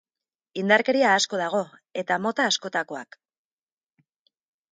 [0.61, 1.59] Indarkeria asko dago
[2.03, 3.21] eta mota askotakoak.